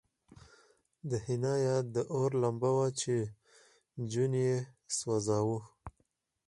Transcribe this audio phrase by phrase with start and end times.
[1.09, 3.15] د حنا یاد د اور لمبه وه چې
[4.11, 4.55] جون یې
[4.97, 5.59] سوځاوه